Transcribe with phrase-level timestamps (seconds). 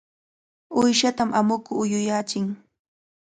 [0.81, 2.45] Uyshatam amuku uyuyachin.